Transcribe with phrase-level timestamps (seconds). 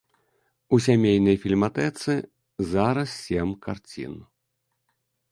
[0.75, 2.15] У сямейнай фільматэцы
[2.71, 4.13] зараз сем карцін.